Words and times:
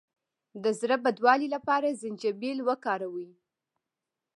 د 0.63 0.65
زړه 0.79 0.95
بدوالي 1.03 1.47
لپاره 1.55 1.97
زنجبیل 2.01 2.57
وکاروئ 2.67 3.29